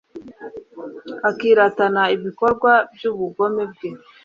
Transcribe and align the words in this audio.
akiratana 1.29 2.03
ibikorwa 2.15 2.71
by’ubugome 2.93 3.63
bwe» 3.71 3.89